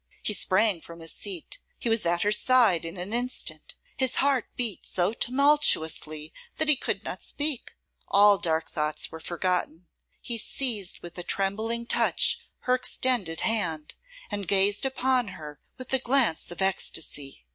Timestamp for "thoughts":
8.71-9.11